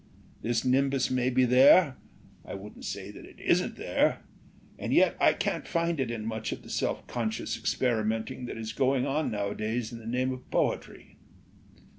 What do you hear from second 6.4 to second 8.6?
of the self conscious experimenting that